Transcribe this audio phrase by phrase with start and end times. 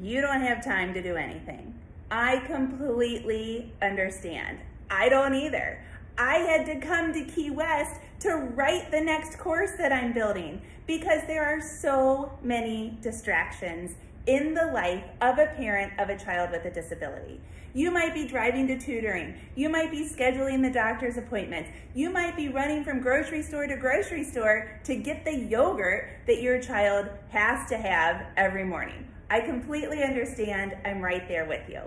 [0.00, 1.74] You don't have time to do anything.
[2.08, 4.58] I completely understand.
[4.88, 5.84] I don't either.
[6.16, 10.62] I had to come to Key West to write the next course that I'm building
[10.86, 13.96] because there are so many distractions
[14.26, 17.40] in the life of a parent of a child with a disability.
[17.74, 19.34] You might be driving to tutoring.
[19.56, 21.70] You might be scheduling the doctor's appointments.
[21.94, 26.40] You might be running from grocery store to grocery store to get the yogurt that
[26.40, 29.07] your child has to have every morning.
[29.30, 30.76] I completely understand.
[30.84, 31.82] I'm right there with you.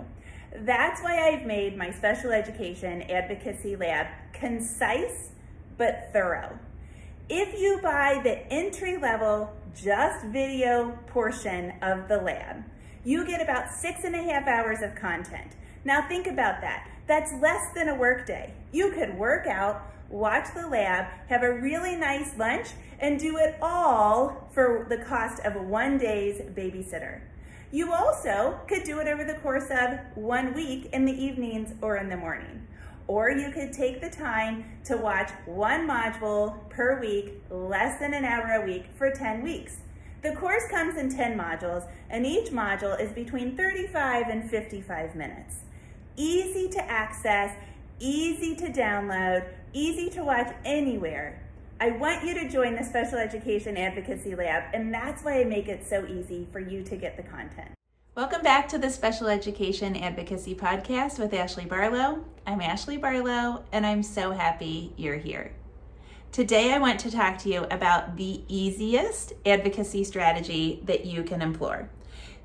[0.55, 5.29] That's why I've made my special education advocacy lab concise
[5.77, 6.59] but thorough.
[7.29, 12.63] If you buy the entry level just video portion of the lab,
[13.03, 15.55] you get about six and a half hours of content.
[15.83, 16.87] Now think about that.
[17.07, 18.53] That's less than a workday.
[18.71, 22.67] You could work out, watch the lab, have a really nice lunch,
[22.99, 27.21] and do it all for the cost of one day's babysitter.
[27.73, 31.95] You also could do it over the course of one week in the evenings or
[31.95, 32.67] in the morning.
[33.07, 38.25] Or you could take the time to watch one module per week, less than an
[38.25, 39.77] hour a week for 10 weeks.
[40.21, 45.61] The course comes in 10 modules, and each module is between 35 and 55 minutes.
[46.17, 47.55] Easy to access,
[47.99, 51.41] easy to download, easy to watch anywhere.
[51.81, 55.67] I want you to join the Special Education Advocacy Lab, and that's why I make
[55.67, 57.71] it so easy for you to get the content.
[58.13, 62.23] Welcome back to the Special Education Advocacy Podcast with Ashley Barlow.
[62.45, 65.53] I'm Ashley Barlow, and I'm so happy you're here.
[66.31, 71.41] Today, I want to talk to you about the easiest advocacy strategy that you can
[71.41, 71.87] employ.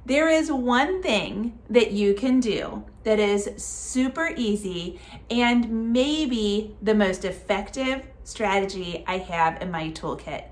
[0.07, 4.99] There is one thing that you can do that is super easy
[5.31, 10.45] and maybe the most effective strategy I have in my toolkit.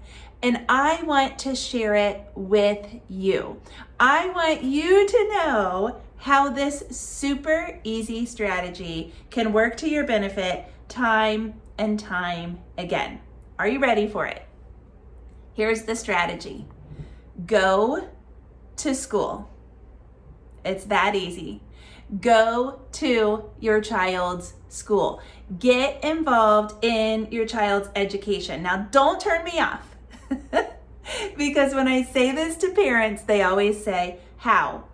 [0.43, 3.61] And I want to share it with you.
[3.99, 10.67] I want you to know how this super easy strategy can work to your benefit
[10.88, 13.21] time and time again.
[13.59, 14.47] Are you ready for it?
[15.55, 16.67] Here's the strategy
[17.47, 18.09] go
[18.76, 19.50] to school.
[20.65, 21.61] It's that easy.
[22.21, 25.21] Go to your child's school.
[25.58, 28.62] Get involved in your child's education.
[28.62, 29.87] Now, don't turn me off
[31.37, 34.85] because when I say this to parents, they always say, How?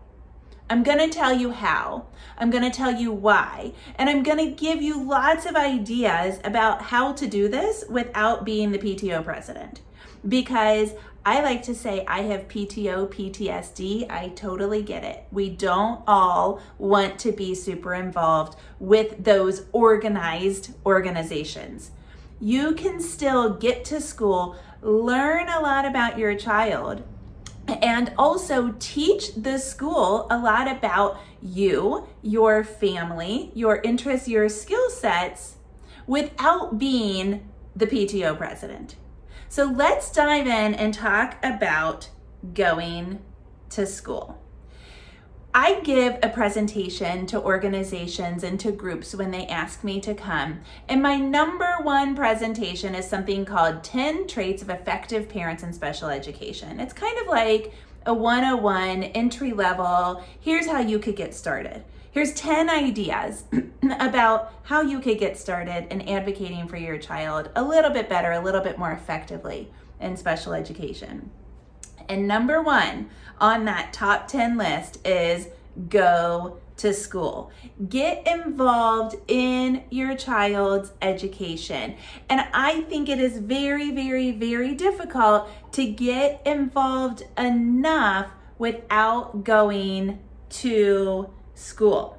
[0.71, 2.07] I'm going to tell you how.
[2.39, 3.73] I'm going to tell you why.
[3.97, 8.45] And I'm going to give you lots of ideas about how to do this without
[8.45, 9.81] being the PTO president.
[10.27, 10.93] Because
[11.25, 14.11] I like to say I have PTO, PTSD.
[14.11, 15.25] I totally get it.
[15.31, 21.91] We don't all want to be super involved with those organized organizations.
[22.41, 27.03] You can still get to school, learn a lot about your child,
[27.69, 34.89] and also teach the school a lot about you, your family, your interests, your skill
[34.89, 35.57] sets
[36.07, 37.47] without being
[37.77, 38.97] the PTO president.
[39.51, 42.09] So let's dive in and talk about
[42.55, 43.19] going
[43.71, 44.41] to school.
[45.53, 50.61] I give a presentation to organizations and to groups when they ask me to come.
[50.89, 56.11] And my number one presentation is something called 10 Traits of Effective Parents in Special
[56.11, 56.79] Education.
[56.79, 57.75] It's kind of like
[58.07, 60.25] a 101 entry level.
[60.39, 61.83] Here's how you could get started.
[62.13, 63.45] Here's 10 ideas
[64.01, 68.33] about how you could get started in advocating for your child a little bit better,
[68.33, 69.71] a little bit more effectively
[70.01, 71.31] in special education.
[72.09, 75.49] And number one on that top 10 list is
[75.89, 77.53] go to school.
[77.89, 81.95] Get involved in your child's education.
[82.29, 90.19] And I think it is very, very, very difficult to get involved enough without going
[90.49, 91.31] to
[91.61, 92.17] school.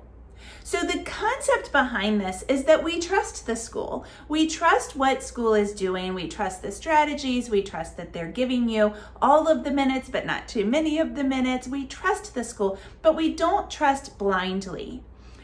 [0.64, 4.06] So, the concept behind this is that we trust the school.
[4.30, 6.14] We trust what school is doing.
[6.14, 7.50] We trust the strategies.
[7.50, 11.16] We trust that they're giving you all of the minutes, but not too many of
[11.16, 11.68] the minutes.
[11.68, 15.04] We trust the school, but we don't trust blindly.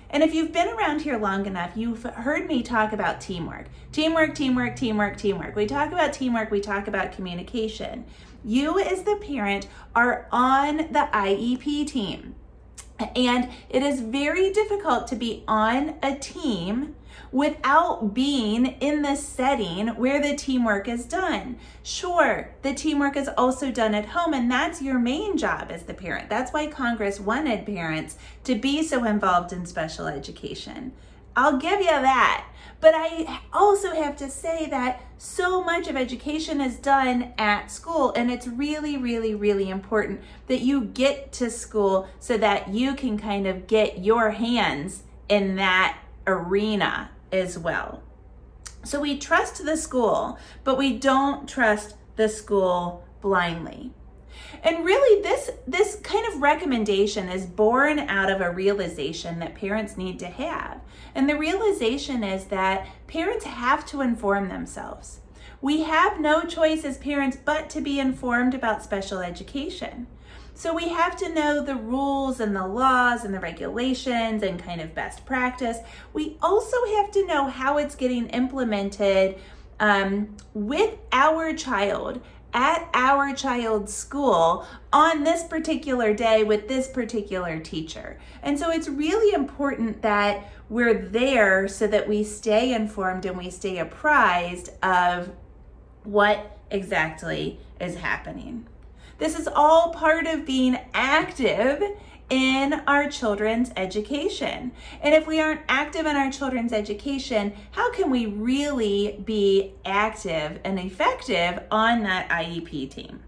[0.10, 3.68] And if you've been around here long enough, you've heard me talk about teamwork.
[3.92, 5.56] Teamwork, teamwork, teamwork, teamwork.
[5.56, 8.06] We talk about teamwork, we talk about communication.
[8.46, 12.36] You, as the parent, are on the IEP team.
[13.00, 16.96] And it is very difficult to be on a team
[17.32, 21.58] without being in the setting where the teamwork is done.
[21.84, 25.94] Sure, the teamwork is also done at home, and that's your main job as the
[25.94, 26.30] parent.
[26.30, 30.94] That's why Congress wanted parents to be so involved in special education.
[31.36, 32.48] I'll give you that.
[32.80, 38.14] But I also have to say that so much of education is done at school,
[38.16, 43.18] and it's really, really, really important that you get to school so that you can
[43.18, 45.98] kind of get your hands in that
[46.28, 48.04] arena as well.
[48.84, 53.92] So we trust the school, but we don't trust the school blindly.
[54.64, 59.98] And really this this kind of recommendation is born out of a realization that parents
[59.98, 60.80] need to have.
[61.14, 65.20] And the realization is that parents have to inform themselves.
[65.62, 70.08] We have no choice as parents but to be informed about special education.
[70.54, 74.82] So we have to know the rules and the laws and the regulations and kind
[74.82, 75.78] of best practice.
[76.14, 79.40] We also have to know how it's getting implemented
[79.80, 82.22] um, with our child
[82.54, 88.18] at our child's school on this particular day with this particular teacher.
[88.42, 93.50] And so it's really important that we're there so that we stay informed and we
[93.50, 95.32] stay apprised of
[96.04, 98.68] what exactly is happening.
[99.18, 101.82] This is all part of being active
[102.30, 104.72] in our children's education.
[105.02, 110.60] And if we aren't active in our children's education, how can we really be active
[110.64, 113.22] and effective on that IEP team?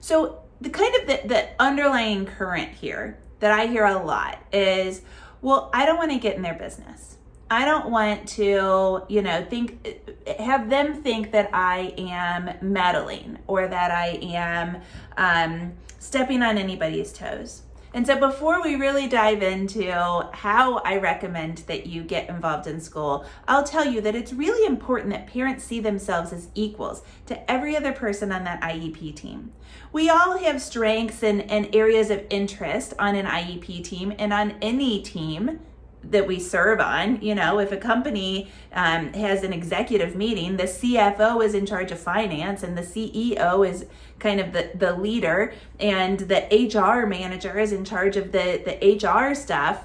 [0.00, 5.02] So, the kind of the, the underlying current here that I hear a lot is,
[5.40, 7.18] well, I don't want to get in their business.
[7.50, 10.00] I don't want to, you know, think,
[10.38, 14.82] have them think that I am meddling or that I am
[15.16, 17.62] um, stepping on anybody's toes.
[17.94, 19.90] And so, before we really dive into
[20.32, 24.66] how I recommend that you get involved in school, I'll tell you that it's really
[24.66, 29.52] important that parents see themselves as equals to every other person on that IEP team.
[29.90, 34.56] We all have strengths and, and areas of interest on an IEP team and on
[34.60, 35.60] any team
[36.10, 37.20] that we serve on.
[37.20, 41.92] You know, if a company um, has an executive meeting, the CFO is in charge
[41.92, 43.86] of finance and the CEO is
[44.18, 49.06] kind of the, the leader, and the HR manager is in charge of the, the
[49.06, 49.84] HR stuff.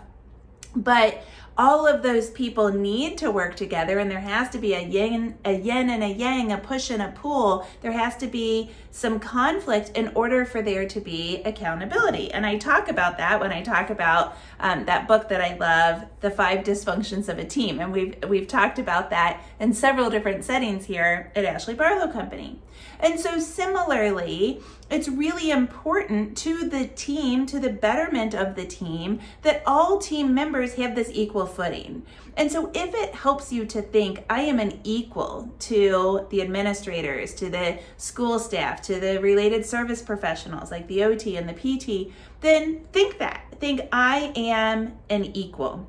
[0.75, 1.23] But
[1.57, 5.37] all of those people need to work together and there has to be a yin
[5.45, 7.67] a yin and a yang a push and a pull.
[7.81, 12.31] There has to be some conflict in order for there to be accountability.
[12.31, 16.05] And i talk about that when i talk about um, that book that i love
[16.21, 17.79] the five dysfunctions of a team.
[17.79, 22.59] And we've we've talked about that in several different settings here at ashley barlow company
[22.99, 24.61] and so similarly
[24.93, 30.35] it's really important to the team, to the betterment of the team, that all team
[30.35, 32.05] members have this equal footing.
[32.37, 37.33] And so, if it helps you to think, I am an equal to the administrators,
[37.35, 42.13] to the school staff, to the related service professionals like the OT and the PT,
[42.41, 43.45] then think that.
[43.59, 45.87] Think, I am an equal.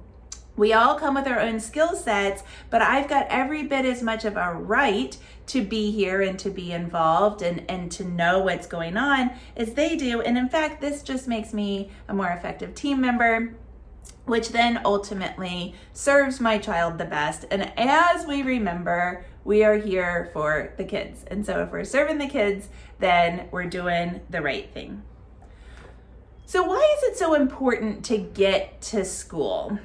[0.57, 4.25] We all come with our own skill sets, but I've got every bit as much
[4.25, 8.69] of a right to be here and to be involved and, and to know what's
[8.69, 10.21] going on as they do.
[10.21, 13.57] And in fact, this just makes me a more effective team member,
[14.27, 17.47] which then ultimately serves my child the best.
[17.51, 21.25] And as we remember, we are here for the kids.
[21.27, 22.69] And so if we're serving the kids,
[23.01, 25.03] then we're doing the right thing.
[26.47, 29.79] So, why is it so important to get to school?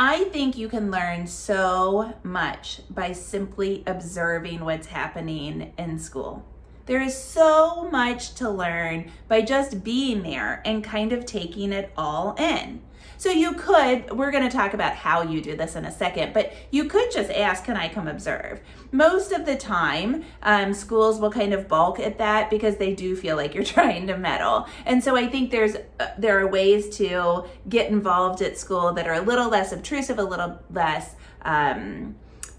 [0.00, 6.46] I think you can learn so much by simply observing what's happening in school.
[6.86, 11.90] There is so much to learn by just being there and kind of taking it
[11.96, 12.80] all in.
[13.18, 16.32] So you could, we're going to talk about how you do this in a second,
[16.32, 18.60] but you could just ask, Can I come observe?
[18.92, 23.16] Most of the time, um, schools will kind of balk at that because they do
[23.16, 24.68] feel like you're trying to meddle.
[24.86, 29.08] And so I think there's uh, there are ways to get involved at school that
[29.08, 31.14] are a little less obtrusive, a little less.
[31.42, 32.14] Um,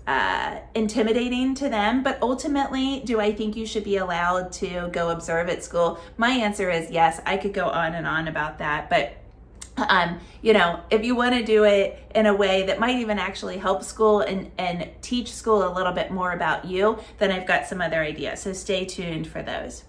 [0.07, 5.11] uh, intimidating to them, but ultimately, do I think you should be allowed to go
[5.11, 5.99] observe at school?
[6.17, 7.21] My answer is yes.
[7.27, 9.18] I could go on and on about that, but
[9.87, 13.19] um, you know, if you want to do it in a way that might even
[13.19, 17.47] actually help school and, and teach school a little bit more about you, then I've
[17.47, 18.41] got some other ideas.
[18.41, 19.83] So stay tuned for those.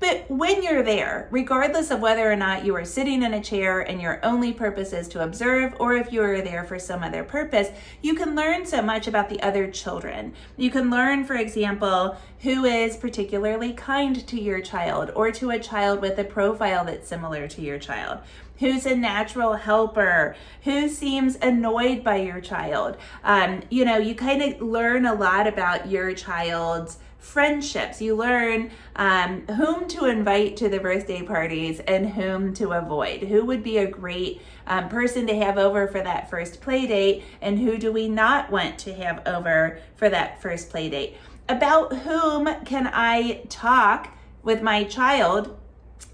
[0.00, 3.80] But when you're there, regardless of whether or not you are sitting in a chair
[3.80, 7.24] and your only purpose is to observe, or if you are there for some other
[7.24, 10.34] purpose, you can learn so much about the other children.
[10.56, 15.58] You can learn, for example, who is particularly kind to your child or to a
[15.58, 18.20] child with a profile that's similar to your child
[18.58, 22.96] who's a natural helper, who seems annoyed by your child.
[23.24, 28.00] Um, you know, you kind of learn a lot about your child's friendships.
[28.00, 33.22] You learn um, whom to invite to the birthday parties and whom to avoid.
[33.22, 37.24] Who would be a great um, person to have over for that first play date,
[37.40, 41.16] and who do we not want to have over for that first play date?
[41.48, 45.57] About whom can I talk with my child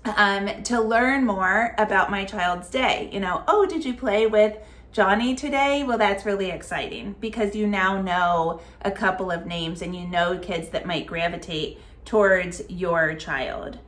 [0.04, 3.08] um, to learn more about my child's day.
[3.12, 4.56] You know, oh, did you play with
[4.92, 5.82] Johnny today?
[5.82, 10.38] Well, that's really exciting because you now know a couple of names and you know
[10.38, 13.78] kids that might gravitate towards your child.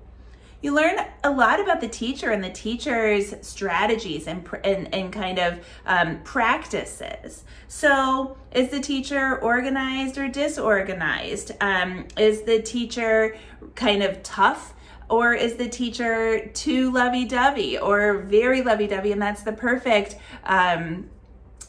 [0.62, 5.38] You learn a lot about the teacher and the teacher's strategies and, and, and kind
[5.38, 7.44] of um, practices.
[7.68, 11.52] So, is the teacher organized or disorganized?
[11.61, 13.37] Um, is the teacher
[13.75, 14.75] kind of tough
[15.08, 19.12] Or is the teacher too lovey dovey or very lovey dovey?
[19.12, 21.08] And that's the perfect um,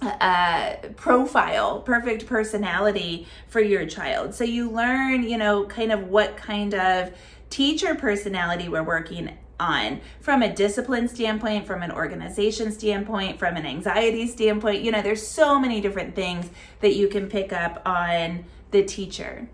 [0.01, 4.33] uh, profile, perfect personality for your child.
[4.33, 7.13] So you learn, you know, kind of what kind of
[7.49, 13.65] teacher personality we're working on from a discipline standpoint, from an organization standpoint, from an
[13.65, 14.83] anxiety standpoint.
[14.83, 16.49] You know, there's so many different things
[16.81, 19.47] that you can pick up on the teacher.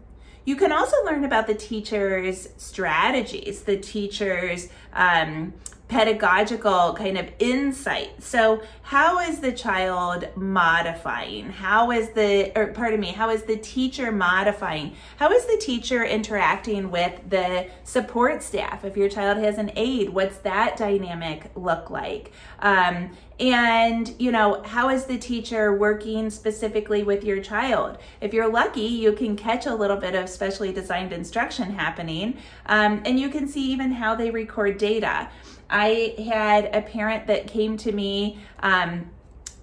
[0.46, 5.54] You can also learn about the teacher's strategies, the teacher's um,
[5.88, 8.22] pedagogical kind of insight.
[8.22, 11.52] So, how is the child modifying?
[11.52, 14.96] How is the, or pardon me, how is the teacher modifying?
[15.18, 18.84] How is the teacher interacting with the support staff?
[18.84, 22.32] If your child has an aide, what's that dynamic look like?
[22.60, 27.98] Um, and, you know, how is the teacher working specifically with your child?
[28.22, 32.38] If you're lucky, you can catch a little bit of specially designed instruction happening,
[32.68, 35.30] um, and you can see even how they record data.
[35.70, 38.40] I had a parent that came to me.
[38.60, 39.10] Um,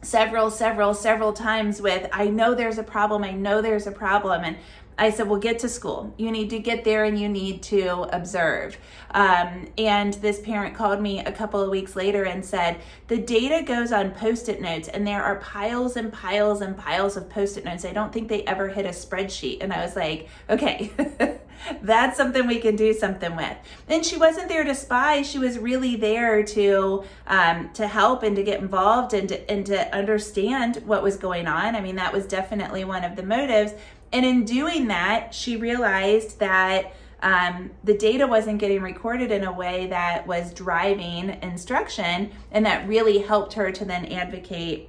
[0.03, 4.45] several, several, several times with, I know there's a problem, I know there's a problem.
[4.45, 4.57] And
[5.01, 6.13] I said, well, get to school.
[6.19, 8.77] You need to get there and you need to observe.
[9.13, 13.65] Um, and this parent called me a couple of weeks later and said, the data
[13.65, 17.57] goes on post it notes, and there are piles and piles and piles of post
[17.57, 17.87] it notes.
[17.87, 19.63] I don't think they ever hit a spreadsheet.
[19.63, 20.93] And I was like, okay.
[21.83, 23.57] that's something we can do something with.
[23.89, 28.35] And she wasn't there to spy; she was really there to um, to help and
[28.37, 31.77] to get involved and to, and to understand what was going on.
[31.77, 33.75] I mean, that was definitely one of the motives.
[34.13, 39.53] And in doing that, she realized that um, the data wasn't getting recorded in a
[39.53, 44.89] way that was driving instruction, and that really helped her to then advocate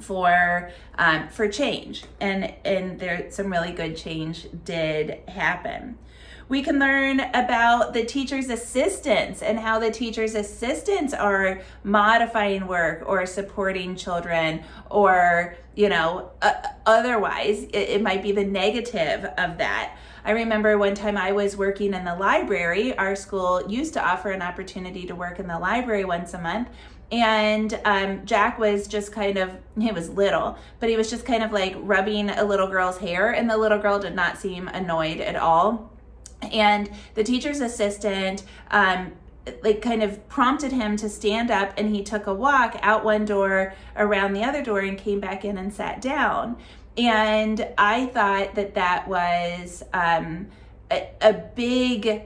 [0.00, 2.04] for um, for change.
[2.20, 5.98] And and there some really good change did happen
[6.48, 13.02] we can learn about the teacher's assistants and how the teacher's assistants are modifying work
[13.06, 16.52] or supporting children or you know uh,
[16.86, 21.56] otherwise it, it might be the negative of that I remember one time I was
[21.56, 22.98] working in the library.
[22.98, 26.68] Our school used to offer an opportunity to work in the library once a month
[27.12, 31.42] and um, Jack was just kind of, he was little, but he was just kind
[31.42, 35.20] of like rubbing a little girl's hair, and the little girl did not seem annoyed
[35.20, 35.92] at all.
[36.52, 39.12] And the teacher's assistant, um,
[39.62, 43.24] like kind of prompted him to stand up and he took a walk out one
[43.24, 46.56] door around the other door and came back in and sat down.
[46.98, 50.48] And i thought that that was um,
[50.90, 52.22] a, a big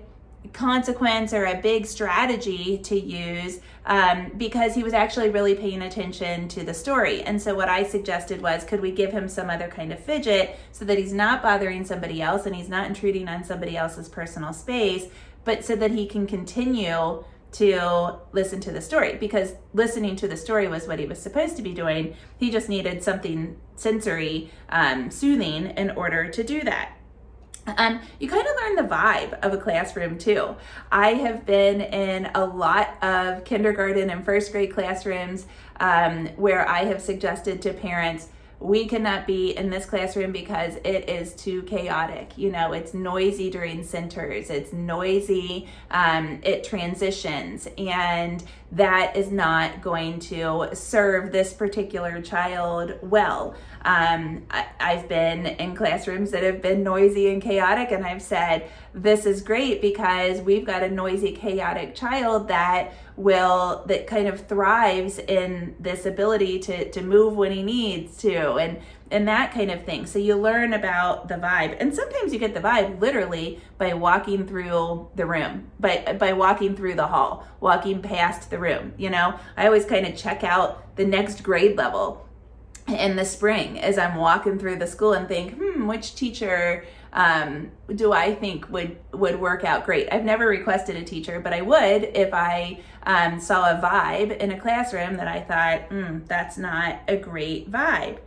[0.53, 6.48] consequence or a big strategy to use um, because he was actually really paying attention
[6.48, 7.22] to the story.
[7.22, 10.57] And so, what I suggested was could we give him some other kind of fidget
[10.72, 14.53] so that he's not bothering somebody else and he's not intruding on somebody else's personal
[14.53, 15.07] space,
[15.44, 20.37] but so that he can continue to listen to the story because listening to the
[20.37, 22.14] story was what he was supposed to be doing.
[22.38, 26.92] He just needed something sensory um, soothing in order to do that.
[27.66, 30.56] Um, you kind of learn the vibe of a classroom too.
[30.90, 35.46] I have been in a lot of kindergarten and first grade classrooms
[35.78, 38.28] um, where I have suggested to parents
[38.60, 42.36] we cannot be in this classroom because it is too chaotic.
[42.36, 49.80] You know, it's noisy during centers, it's noisy, um, it transitions, and that is not
[49.80, 53.54] going to serve this particular child well.
[53.82, 58.70] Um, I, I've been in classrooms that have been noisy and chaotic, and I've said,
[58.92, 64.46] This is great because we've got a noisy, chaotic child that will that kind of
[64.46, 68.78] thrives in this ability to to move when he needs to and
[69.12, 70.06] and that kind of thing.
[70.06, 71.76] So you learn about the vibe.
[71.80, 76.76] And sometimes you get the vibe literally by walking through the room by by walking
[76.76, 79.38] through the hall walking past the room you know?
[79.56, 82.26] I always kind of check out the next grade level
[82.88, 87.70] in the spring as i'm walking through the school and think hmm which teacher um,
[87.94, 90.08] do I think would would work out great.
[90.12, 94.52] I've never requested a teacher, but I would if I um, saw a vibe in
[94.52, 98.18] a classroom that I thought, mm, that's not a great vibe.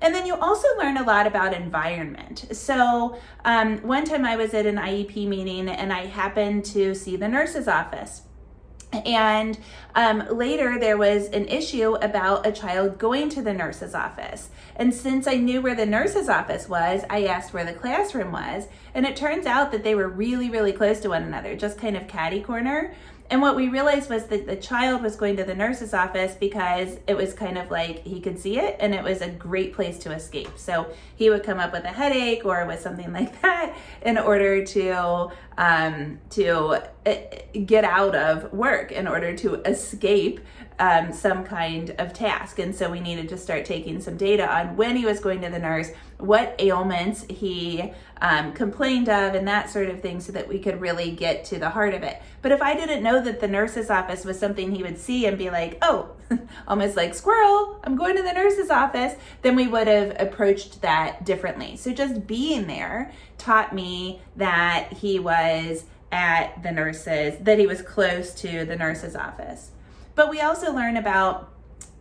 [0.00, 2.46] And then you also learn a lot about environment.
[2.50, 7.16] So, um, one time I was at an IEP meeting and I happened to see
[7.16, 8.22] the nurse's office.
[8.92, 9.58] And
[9.94, 14.50] um, later, there was an issue about a child going to the nurse's office.
[14.76, 18.68] And since I knew where the nurse's office was, I asked where the classroom was.
[18.94, 21.96] And it turns out that they were really, really close to one another, just kind
[21.96, 22.94] of catty corner.
[23.32, 26.98] And what we realized was that the child was going to the nurse's office because
[27.06, 29.96] it was kind of like he could see it and it was a great place
[30.00, 30.50] to escape.
[30.56, 34.62] So he would come up with a headache or with something like that in order
[34.66, 37.14] to um, to uh,
[37.64, 40.40] get out of work, in order to escape
[40.78, 42.58] um, some kind of task.
[42.58, 45.48] And so we needed to start taking some data on when he was going to
[45.48, 47.92] the nurse, what ailments he
[48.22, 51.58] um, complained of, and that sort of thing, so that we could really get to
[51.58, 52.22] the heart of it.
[52.40, 55.36] But if I didn't know that the nurse's office was something he would see and
[55.36, 56.10] be like, oh,
[56.68, 61.24] almost like squirrel, I'm going to the nurse's office, then we would have approached that
[61.24, 61.76] differently.
[61.76, 67.82] So just being there taught me that he was at the nurse's, that he was
[67.82, 69.72] close to the nurse's office.
[70.14, 71.52] But we also learn about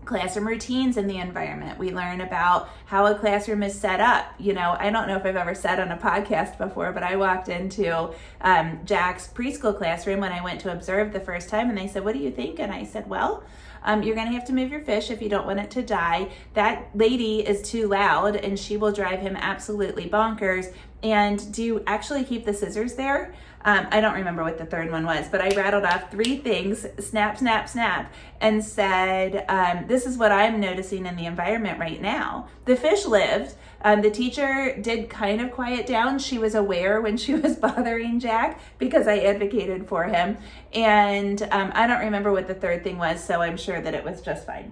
[0.06, 1.78] classroom routines in the environment.
[1.78, 4.34] We learn about how a classroom is set up.
[4.40, 7.16] You know, I don't know if I've ever said on a podcast before, but I
[7.16, 8.12] walked into
[8.42, 12.04] um, Jack's preschool classroom when I went to observe the first time, and they said,
[12.04, 12.60] What do you think?
[12.60, 13.44] And I said, Well,
[13.84, 15.82] um, you're going to have to move your fish if you don't want it to
[15.82, 16.30] die.
[16.54, 20.72] That lady is too loud and she will drive him absolutely bonkers.
[21.04, 23.34] And do you actually keep the scissors there?
[23.64, 26.86] Um, I don't remember what the third one was, but I rattled off three things
[27.00, 32.02] snap, snap, snap, and said, um, This is what I'm noticing in the environment right
[32.02, 32.48] now.
[32.66, 33.56] The fish lived.
[33.84, 36.20] Um, the teacher did kind of quiet down.
[36.20, 40.38] She was aware when she was bothering Jack because I advocated for him.
[40.74, 44.04] And um, I don't remember what the third thing was, so I'm sure that it
[44.04, 44.72] was just fine.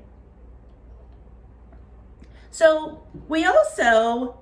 [2.52, 4.40] So we also,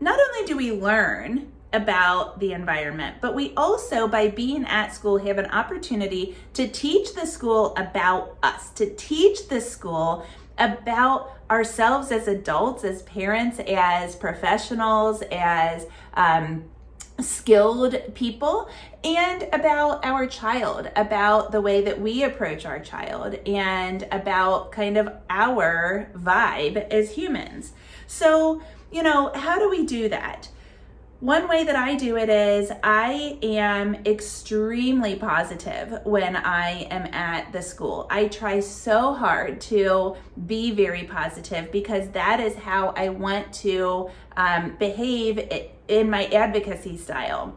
[0.00, 5.18] not only do we learn about the environment, but we also, by being at school,
[5.18, 10.24] have an opportunity to teach the school about us, to teach the school
[10.56, 16.64] about ourselves as adults, as parents, as professionals, as um,
[17.20, 18.68] skilled people,
[19.04, 24.96] and about our child, about the way that we approach our child, and about kind
[24.96, 27.72] of our vibe as humans.
[28.06, 30.48] So, you know, how do we do that?
[31.20, 37.52] One way that I do it is I am extremely positive when I am at
[37.52, 38.06] the school.
[38.08, 40.14] I try so hard to
[40.46, 45.40] be very positive because that is how I want to um, behave
[45.88, 47.52] in my advocacy style.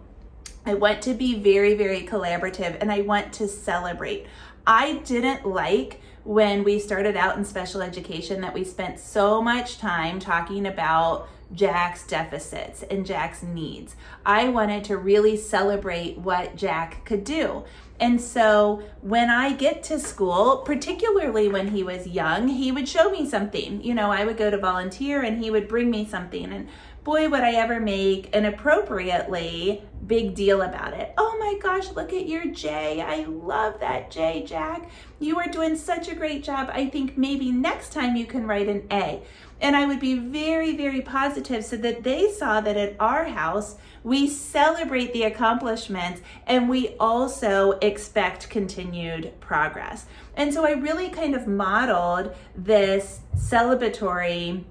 [0.65, 4.25] I want to be very, very collaborative and I want to celebrate.
[4.65, 9.77] I didn't like when we started out in special education that we spent so much
[9.77, 13.95] time talking about Jack's deficits and Jack's needs.
[14.25, 17.65] I wanted to really celebrate what Jack could do.
[17.99, 23.11] And so when I get to school, particularly when he was young, he would show
[23.11, 23.83] me something.
[23.83, 26.51] You know, I would go to volunteer and he would bring me something.
[26.51, 26.67] And
[27.03, 31.13] boy, would I ever make an appropriately big deal about it.
[31.17, 33.01] Oh my gosh, look at your J.
[33.01, 34.89] I love that J, Jack.
[35.19, 36.69] You are doing such a great job.
[36.73, 39.21] I think maybe next time you can write an A.
[39.61, 43.77] And I would be very, very positive so that they saw that at our house,
[44.03, 50.07] we celebrate the accomplishments and we also expect continued progress.
[50.35, 54.63] And so I really kind of modeled this celebratory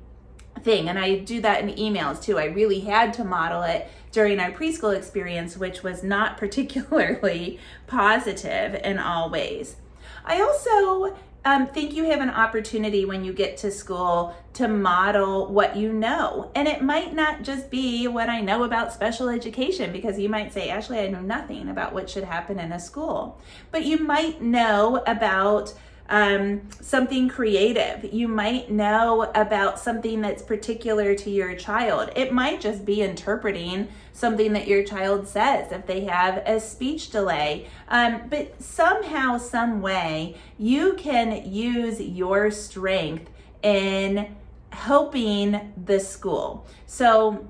[0.63, 0.89] thing.
[0.89, 2.39] And I do that in emails too.
[2.39, 8.75] I really had to model it during our preschool experience, which was not particularly positive
[8.83, 9.77] in all ways.
[10.25, 15.47] I also um, think you have an opportunity when you get to school to model
[15.47, 16.51] what you know.
[16.55, 20.53] And it might not just be what I know about special education, because you might
[20.53, 23.41] say, Ashley, I know nothing about what should happen in a school.
[23.71, 25.73] But you might know about
[26.11, 28.13] um, something creative.
[28.13, 32.11] You might know about something that's particular to your child.
[32.17, 37.11] It might just be interpreting something that your child says if they have a speech
[37.11, 37.69] delay.
[37.89, 43.31] Um, but somehow, some way, you can use your strength
[43.63, 44.35] in
[44.71, 46.67] helping the school.
[46.87, 47.47] So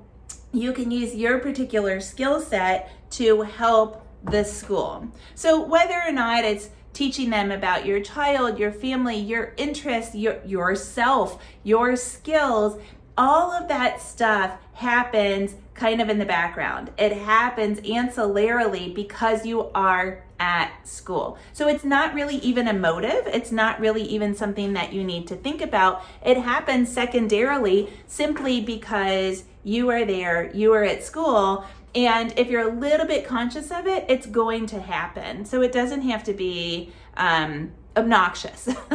[0.53, 5.09] you can use your particular skill set to help the school.
[5.35, 10.39] So whether or not it's teaching them about your child, your family, your interests, your
[10.45, 12.81] yourself, your skills,
[13.17, 16.91] all of that stuff happens kind of in the background.
[16.99, 21.39] It happens ancillarily because you are at school.
[21.53, 23.27] So it's not really even a motive.
[23.27, 26.03] It's not really even something that you need to think about.
[26.25, 32.69] It happens secondarily simply because you are there, you are at school, and if you're
[32.69, 35.45] a little bit conscious of it, it's going to happen.
[35.45, 38.69] So it doesn't have to be um, obnoxious.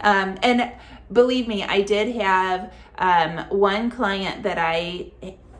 [0.00, 0.72] um, and
[1.12, 5.12] believe me, I did have um, one client that I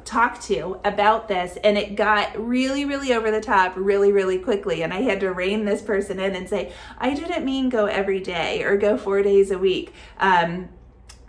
[0.04, 4.82] talked to about this and it got really really over the top really really quickly
[4.82, 8.18] and i had to rein this person in and say i didn't mean go every
[8.18, 10.68] day or go four days a week um,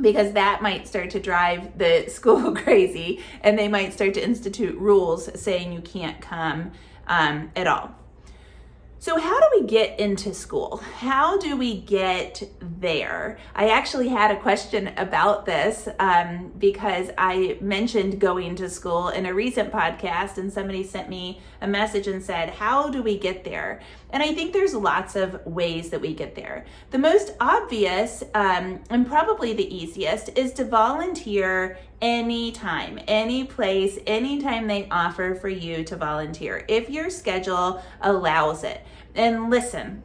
[0.01, 4.77] because that might start to drive the school crazy and they might start to institute
[4.77, 6.71] rules saying you can't come
[7.07, 7.95] um, at all
[9.03, 10.77] so, how do we get into school?
[10.77, 13.37] How do we get there?
[13.53, 19.25] I actually had a question about this um, because I mentioned going to school in
[19.25, 23.43] a recent podcast, and somebody sent me a message and said, How do we get
[23.43, 23.81] there?
[24.11, 26.63] And I think there's lots of ways that we get there.
[26.91, 34.67] The most obvious um, and probably the easiest is to volunteer anytime, any place, anytime
[34.67, 38.85] they offer for you to volunteer, if your schedule allows it.
[39.15, 40.03] And listen,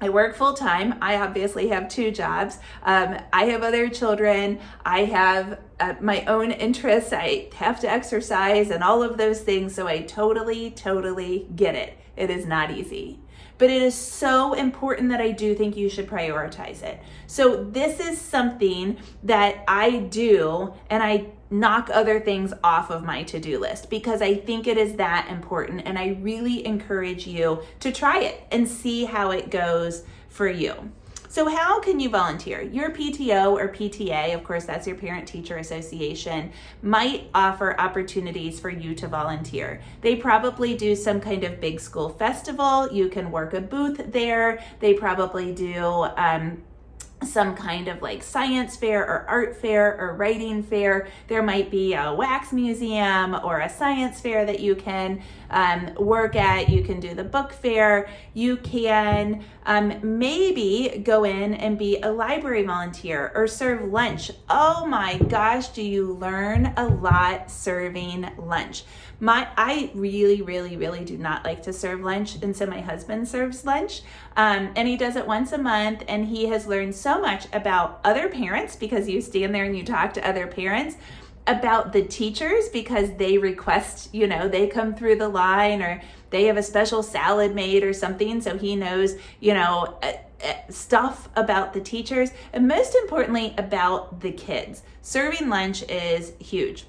[0.00, 0.96] I work full time.
[1.00, 2.58] I obviously have two jobs.
[2.82, 4.58] Um, I have other children.
[4.84, 7.12] I have uh, my own interests.
[7.12, 9.74] I have to exercise and all of those things.
[9.74, 11.96] So I totally, totally get it.
[12.16, 13.20] It is not easy
[13.58, 17.00] but it is so important that I do think you should prioritize it.
[17.26, 23.22] So, this is something that I do, and I knock other things off of my
[23.24, 25.82] to do list because I think it is that important.
[25.86, 30.92] And I really encourage you to try it and see how it goes for you.
[31.30, 32.62] So, how can you volunteer?
[32.62, 38.70] Your PTO or PTA, of course, that's your Parent Teacher Association, might offer opportunities for
[38.70, 39.82] you to volunteer.
[40.00, 42.90] They probably do some kind of big school festival.
[42.90, 44.64] You can work a booth there.
[44.80, 45.84] They probably do
[46.16, 46.62] um,
[47.22, 51.08] some kind of like science fair or art fair or writing fair.
[51.26, 56.36] There might be a wax museum or a science fair that you can um, work
[56.36, 56.68] at.
[56.68, 58.08] You can do the book fair.
[58.34, 64.30] You can um, maybe go in and be a library volunteer or serve lunch.
[64.48, 68.84] Oh my gosh, do you learn a lot serving lunch?
[69.20, 73.26] My, I really, really, really do not like to serve lunch, and so my husband
[73.26, 74.02] serves lunch,
[74.36, 78.00] um, and he does it once a month, and he has learned so much about
[78.04, 80.96] other parents because you stand there and you talk to other parents
[81.48, 86.00] about the teachers because they request, you know, they come through the line or
[86.30, 88.40] they have a special salad made or something.
[88.40, 90.12] So he knows, you know, uh,
[90.44, 94.82] uh, stuff about the teachers and most importantly about the kids.
[95.00, 96.84] Serving lunch is huge.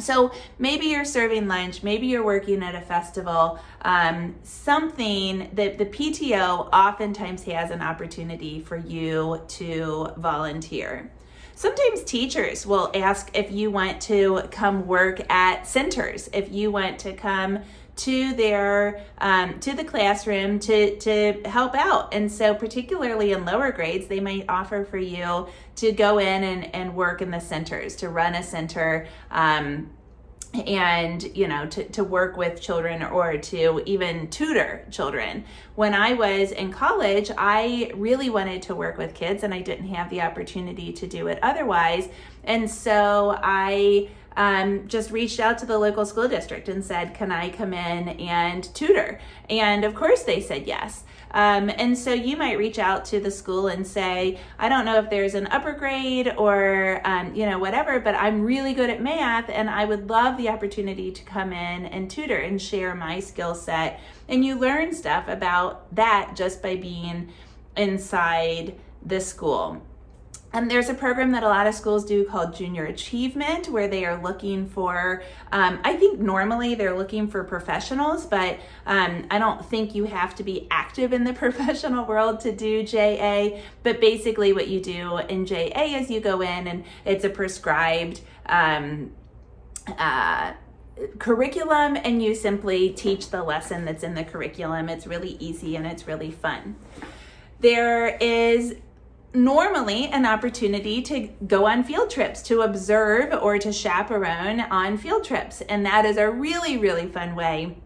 [0.00, 5.86] So maybe you're serving lunch, maybe you're working at a festival, um, something that the
[5.86, 11.10] PTO oftentimes has an opportunity for you to volunteer.
[11.54, 16.98] Sometimes teachers will ask if you want to come work at centers, if you want
[17.00, 17.60] to come
[17.96, 22.12] to their um, to the classroom to to help out.
[22.12, 26.74] And so particularly in lower grades they might offer for you to go in and,
[26.74, 29.90] and work in the centers to run a center um,
[30.66, 35.44] and you know to, to work with children or to even tutor children.
[35.74, 39.88] When i was in college i really wanted to work with kids and i didn't
[39.88, 42.08] have the opportunity to do it otherwise.
[42.44, 47.30] And so i um, just reached out to the local school district and said can
[47.30, 52.36] i come in and tutor and of course they said yes um, and so you
[52.36, 55.72] might reach out to the school and say, I don't know if there's an upper
[55.72, 60.08] grade or, um, you know, whatever, but I'm really good at math and I would
[60.08, 64.00] love the opportunity to come in and tutor and share my skill set.
[64.28, 67.32] And you learn stuff about that just by being
[67.76, 69.82] inside the school.
[70.54, 74.04] And there's a program that a lot of schools do called Junior Achievement, where they
[74.04, 79.66] are looking for, um, I think normally they're looking for professionals, but um, I don't
[79.66, 83.58] think you have to be active in the professional world to do JA.
[83.82, 88.20] But basically, what you do in JA is you go in and it's a prescribed.
[88.46, 89.10] Um,
[89.98, 90.52] uh,
[91.18, 94.88] curriculum and you simply teach the lesson that's in the curriculum.
[94.88, 96.76] It's really easy and it's really fun.
[97.58, 98.76] There is
[99.34, 105.24] normally an opportunity to go on field trips, to observe or to chaperone on field
[105.24, 105.60] trips.
[105.62, 107.76] And that is a really, really fun way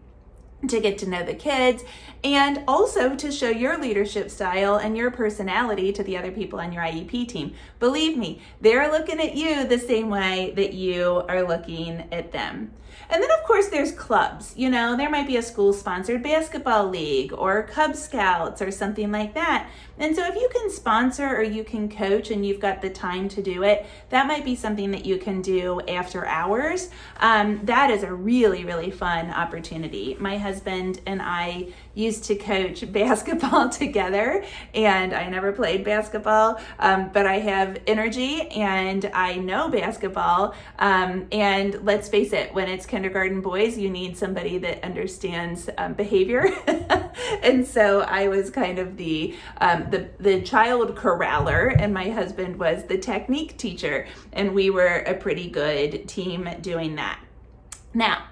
[0.67, 1.83] to get to know the kids
[2.23, 6.73] and also to show your leadership style and your personality to the other people on
[6.73, 7.53] your IEP team.
[7.79, 12.71] Believe me, they're looking at you the same way that you are looking at them.
[13.11, 14.53] And then, of course, there's clubs.
[14.55, 19.11] You know, there might be a school sponsored basketball league or Cub Scouts or something
[19.11, 19.67] like that.
[19.97, 23.27] And so, if you can sponsor or you can coach and you've got the time
[23.29, 26.89] to do it, that might be something that you can do after hours.
[27.19, 30.15] Um, that is a really, really fun opportunity.
[30.19, 37.09] My husband and I used to coach basketball together, and I never played basketball, um,
[37.13, 40.55] but I have energy and I know basketball.
[40.79, 45.93] Um, and let's face it, when it's kindergarten boys, you need somebody that understands um,
[45.93, 46.45] behavior.
[47.43, 52.57] and so I was kind of the, um, the the child corraller, and my husband
[52.57, 57.19] was the technique teacher, and we were a pretty good team doing that.
[57.93, 58.28] Now,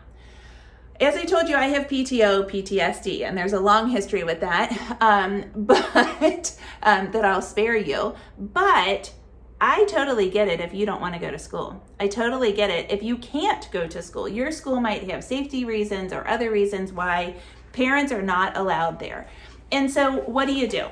[1.00, 4.98] as I told you, I have PTO, PTSD, and there's a long history with that,
[5.02, 8.16] um, but um, that I'll spare you.
[8.38, 9.14] But
[9.60, 11.84] I totally get it if you don't want to go to school.
[12.00, 14.28] I totally get it if you can't go to school.
[14.28, 17.36] Your school might have safety reasons or other reasons why
[17.74, 19.28] parents are not allowed there.
[19.72, 20.88] And so, what do you do?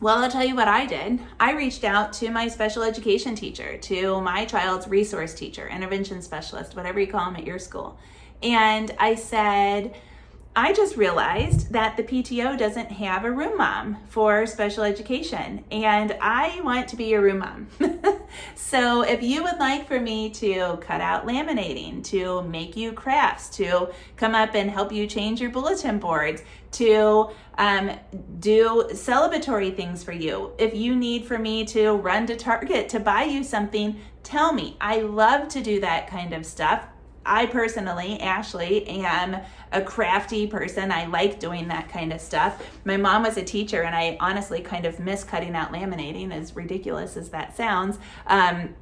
[0.00, 1.20] Well, I'll tell you what I did.
[1.38, 6.74] I reached out to my special education teacher, to my child's resource teacher, intervention specialist,
[6.74, 7.98] whatever you call them at your school.
[8.42, 9.94] And I said,
[10.54, 16.14] I just realized that the PTO doesn't have a room mom for special education, and
[16.20, 17.68] I want to be your room mom.
[18.54, 23.48] so, if you would like for me to cut out laminating, to make you crafts,
[23.56, 27.92] to come up and help you change your bulletin boards, to um,
[28.38, 33.00] do celebratory things for you, if you need for me to run to Target to
[33.00, 34.76] buy you something, tell me.
[34.82, 36.84] I love to do that kind of stuff.
[37.24, 39.36] I personally, Ashley, am
[39.72, 40.90] a crafty person.
[40.90, 42.62] I like doing that kind of stuff.
[42.84, 46.54] My mom was a teacher, and I honestly kind of miss cutting out laminating, as
[46.56, 47.98] ridiculous as that sounds.
[48.26, 48.74] Um,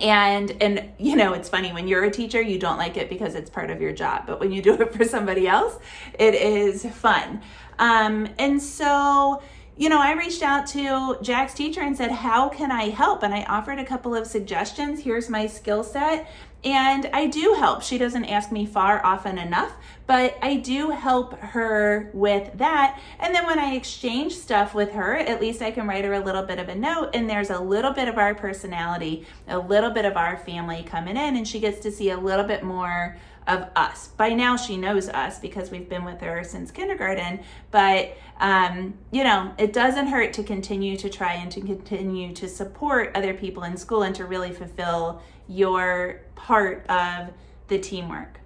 [0.00, 3.34] and and you know it's funny when you're a teacher you don't like it because
[3.34, 5.78] it's part of your job but when you do it for somebody else
[6.18, 7.42] it is fun
[7.78, 9.42] um, and so
[9.76, 13.22] you know, I reached out to Jack's teacher and said, How can I help?
[13.22, 15.00] And I offered a couple of suggestions.
[15.00, 16.30] Here's my skill set.
[16.64, 17.82] And I do help.
[17.82, 19.72] She doesn't ask me far often enough,
[20.06, 22.98] but I do help her with that.
[23.18, 26.20] And then when I exchange stuff with her, at least I can write her a
[26.20, 29.90] little bit of a note, and there's a little bit of our personality, a little
[29.90, 33.18] bit of our family coming in, and she gets to see a little bit more
[33.46, 34.08] of us.
[34.08, 37.40] By now, she knows us because we've been with her since kindergarten.
[37.70, 42.48] But, um, you know, it doesn't hurt to continue to try and to continue to
[42.48, 47.30] support other people in school and to really fulfill your part of
[47.68, 48.40] the teamwork.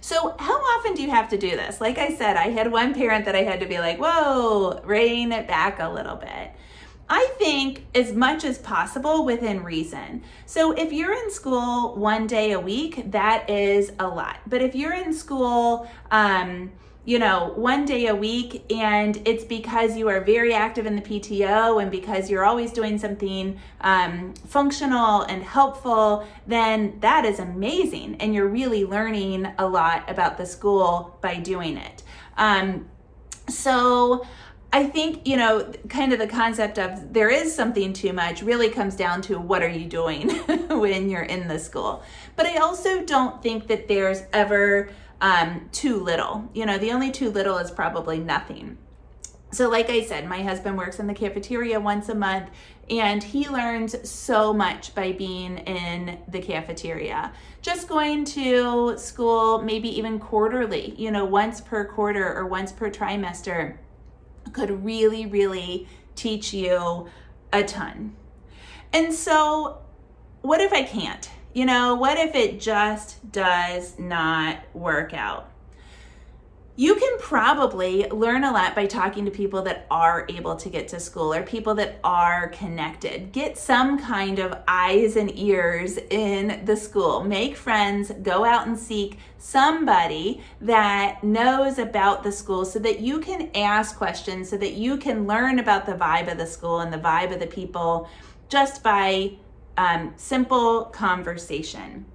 [0.00, 1.80] So, how often do you have to do this?
[1.80, 5.30] Like I said, I had one parent that I had to be like, whoa, rein
[5.30, 6.50] it back a little bit.
[7.08, 10.24] I think as much as possible within reason.
[10.44, 14.38] So, if you're in school one day a week, that is a lot.
[14.46, 16.72] But if you're in school, um,
[17.04, 21.02] you know, one day a week, and it's because you are very active in the
[21.02, 28.16] PTO and because you're always doing something um, functional and helpful, then that is amazing.
[28.20, 32.04] And you're really learning a lot about the school by doing it.
[32.36, 32.88] Um,
[33.48, 34.24] so,
[34.74, 38.70] I think, you know, kind of the concept of there is something too much really
[38.70, 40.30] comes down to what are you doing
[40.70, 42.02] when you're in the school.
[42.36, 44.88] But I also don't think that there's ever
[45.22, 46.50] um, too little.
[46.52, 48.76] You know, the only too little is probably nothing.
[49.52, 52.50] So, like I said, my husband works in the cafeteria once a month,
[52.90, 57.32] and he learns so much by being in the cafeteria.
[57.60, 62.90] Just going to school, maybe even quarterly, you know, once per quarter or once per
[62.90, 63.76] trimester,
[64.52, 67.08] could really, really teach you
[67.52, 68.16] a ton.
[68.92, 69.82] And so,
[70.40, 71.30] what if I can't?
[71.54, 75.50] You know, what if it just does not work out?
[76.76, 80.88] You can probably learn a lot by talking to people that are able to get
[80.88, 83.32] to school or people that are connected.
[83.32, 87.22] Get some kind of eyes and ears in the school.
[87.22, 93.20] Make friends, go out and seek somebody that knows about the school so that you
[93.20, 96.90] can ask questions, so that you can learn about the vibe of the school and
[96.90, 98.08] the vibe of the people
[98.48, 99.36] just by
[99.76, 102.06] um, simple conversation.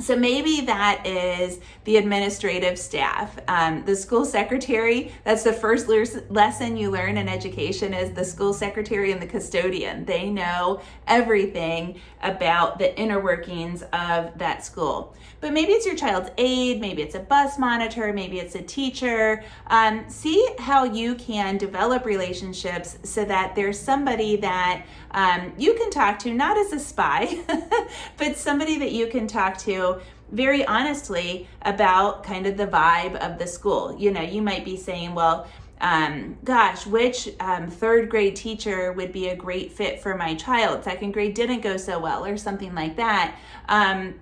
[0.00, 3.36] So maybe that is the administrative staff.
[3.48, 5.88] Um, the school secretary, that's the first
[6.30, 10.04] lesson you learn in education is the school secretary and the custodian.
[10.04, 15.16] They know everything about the inner workings of that school.
[15.40, 19.44] But maybe it's your child's aide, maybe it's a bus monitor, maybe it's a teacher.
[19.68, 25.90] Um, see how you can develop relationships so that there's somebody that um, you can
[25.90, 27.38] talk to, not as a spy,
[28.16, 30.00] but somebody that you can talk to
[30.32, 33.96] very honestly about kind of the vibe of the school.
[33.98, 35.46] You know, you might be saying, well,
[35.80, 40.84] um, gosh, which um, third grade teacher would be a great fit for my child?
[40.84, 43.38] Second grade didn't go so well, or something like that.
[43.68, 44.14] Um,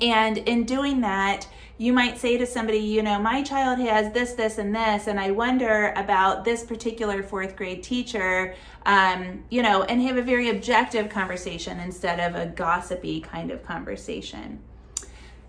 [0.00, 4.34] And in doing that, you might say to somebody, you know, my child has this,
[4.34, 8.54] this, and this, and I wonder about this particular fourth grade teacher,
[8.86, 13.64] um, you know, and have a very objective conversation instead of a gossipy kind of
[13.64, 14.60] conversation.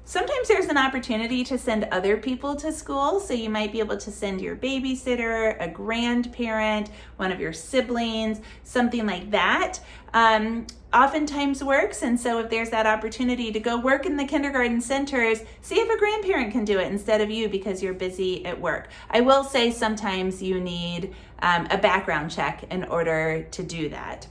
[0.07, 3.19] Sometimes there's an opportunity to send other people to school.
[3.19, 8.39] So you might be able to send your babysitter, a grandparent, one of your siblings,
[8.63, 9.79] something like that.
[10.13, 12.02] Um, oftentimes works.
[12.02, 15.89] And so if there's that opportunity to go work in the kindergarten centers, see if
[15.89, 18.89] a grandparent can do it instead of you because you're busy at work.
[19.10, 24.28] I will say sometimes you need um, a background check in order to do that.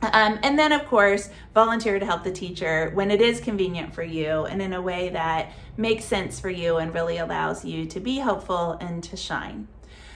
[0.00, 4.02] Um, and then, of course, volunteer to help the teacher when it is convenient for
[4.02, 8.00] you and in a way that makes sense for you and really allows you to
[8.00, 9.68] be helpful and to shine.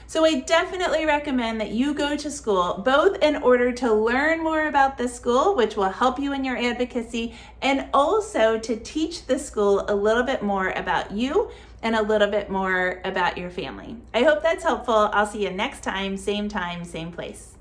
[0.09, 4.69] So, I definitely recommend that you go to school both in order to learn more
[4.69, 9.39] about the school, which will help you in your advocacy, and also to teach the
[9.39, 11.51] school a little bit more about you
[11.83, 13.97] and a little bit more about your family.
[14.15, 15.11] I hope that's helpful.
[15.13, 17.55] I'll see you next time, same time, same place.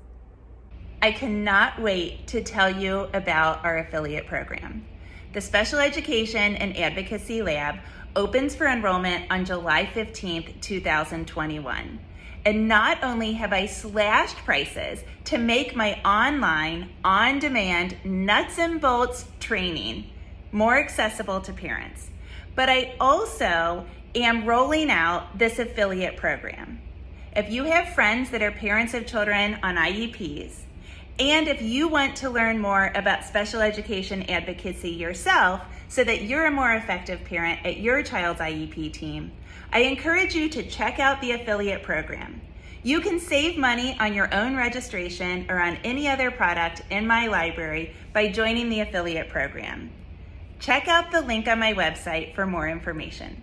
[1.02, 4.86] I cannot wait to tell you about our affiliate program.
[5.32, 7.76] The Special Education and Advocacy Lab
[8.14, 12.00] opens for enrollment on July 15th, 2021.
[12.46, 18.80] And not only have I slashed prices to make my online, on demand, nuts and
[18.80, 20.12] bolts training
[20.52, 22.08] more accessible to parents,
[22.54, 23.84] but I also
[24.14, 26.80] am rolling out this affiliate program.
[27.34, 30.60] If you have friends that are parents of children on IEPs,
[31.18, 36.46] and if you want to learn more about special education advocacy yourself so that you're
[36.46, 39.32] a more effective parent at your child's IEP team,
[39.72, 42.40] I encourage you to check out the affiliate program.
[42.82, 47.26] You can save money on your own registration or on any other product in my
[47.26, 49.90] library by joining the affiliate program.
[50.60, 53.42] Check out the link on my website for more information.